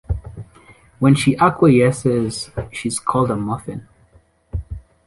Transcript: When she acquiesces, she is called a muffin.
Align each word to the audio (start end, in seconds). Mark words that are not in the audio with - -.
When 0.97 1.13
she 1.13 1.37
acquiesces, 1.37 2.49
she 2.73 2.87
is 2.87 2.99
called 2.99 3.29
a 3.29 3.35
muffin. 3.35 3.87